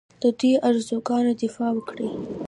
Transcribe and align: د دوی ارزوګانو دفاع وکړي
د 0.21 0.23
دوی 0.39 0.53
ارزوګانو 0.69 1.31
دفاع 1.41 1.69
وکړي 1.75 2.09